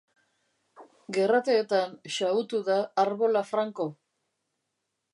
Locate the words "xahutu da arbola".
2.15-3.47